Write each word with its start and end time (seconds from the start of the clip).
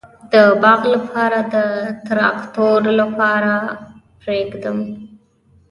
د 0.31 0.33
باغ 0.61 0.81
لپاره 0.95 1.39
د 1.53 1.55
تراکتور 2.07 2.81
لاره 3.19 3.57
پریږدم؟ 4.21 4.79